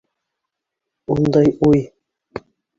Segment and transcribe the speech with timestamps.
[1.17, 1.87] Ундай уй...